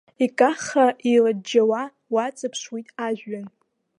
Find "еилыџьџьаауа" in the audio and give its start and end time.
1.09-1.81